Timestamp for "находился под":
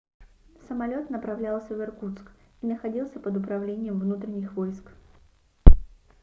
2.65-3.37